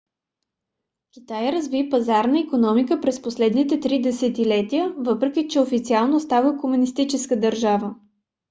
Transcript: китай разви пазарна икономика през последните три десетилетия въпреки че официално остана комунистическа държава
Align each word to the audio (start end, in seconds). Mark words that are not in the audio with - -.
китай 1.13 1.51
разви 1.51 1.89
пазарна 1.89 2.39
икономика 2.39 2.99
през 3.01 3.21
последните 3.21 3.79
три 3.79 4.01
десетилетия 4.01 4.93
въпреки 4.97 5.47
че 5.47 5.59
официално 5.59 6.17
остана 6.17 6.57
комунистическа 6.57 7.39
държава 7.39 7.95